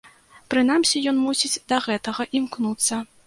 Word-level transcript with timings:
Прынамсі 0.51 1.01
ён 1.11 1.19
мусіць 1.27 1.61
да 1.73 1.81
гэтага 1.89 2.27
імкнуцца. 2.39 3.03